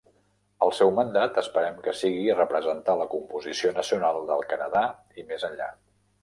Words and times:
El 0.67 0.71
seu 0.77 0.93
mandat 0.99 1.35
esperem 1.41 1.77
que 1.87 1.93
sigui 1.97 2.33
representar 2.39 2.95
la 3.03 3.07
composició 3.13 3.75
nacional 3.77 4.19
del 4.33 4.43
Canadà 4.55 4.83
i 5.23 5.27
més 5.31 5.47
enllà. 5.51 5.71